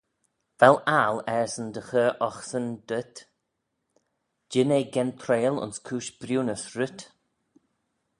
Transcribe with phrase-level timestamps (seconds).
[0.61, 3.15] Vel aggle ersyn dy chur oghsan dhyt?
[4.51, 6.99] jean eh gentreil ayns cooish briwnys rhyt?